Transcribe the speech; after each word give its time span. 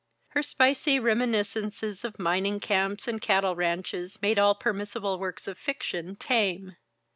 Her 0.29 0.41
spicy 0.41 0.97
reminiscences 0.99 2.03
of 2.03 2.17
mining 2.17 2.59
camps 2.59 3.07
and 3.07 3.21
cattle 3.21 3.55
ranches 3.55 4.19
made 4.19 4.39
all 4.39 4.55
permissible 4.55 5.19
works 5.19 5.45
of 5.47 5.59
fiction 5.59 6.15
tame. 6.15 6.75